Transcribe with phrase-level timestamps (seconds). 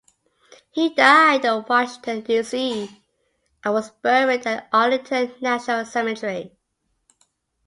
[0.71, 2.41] He died in Washington, D.
[2.41, 3.03] C.,
[3.63, 6.57] and was buried at Arlington National Cemetery.